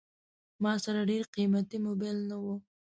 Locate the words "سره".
0.85-1.01